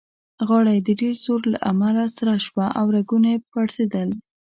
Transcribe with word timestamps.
غاړه 0.47 0.71
يې 0.77 0.81
د 0.87 0.89
ډېر 1.01 1.15
زوره 1.25 1.47
له 1.53 1.59
امله 1.71 2.03
سره 2.17 2.33
شوه 2.45 2.65
او 2.79 2.85
رګونه 2.95 3.27
يې 3.33 3.39
پړسېدل. 3.49 4.09